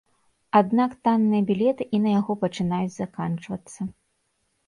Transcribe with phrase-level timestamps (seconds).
[0.59, 3.81] Аднак танныя білеты і на яго пачынаюць заканчвацца.